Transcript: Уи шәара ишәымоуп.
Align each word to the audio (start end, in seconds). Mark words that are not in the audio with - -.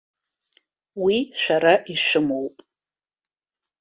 Уи 1.03 1.17
шәара 1.41 1.73
ишәымоуп. 1.91 2.55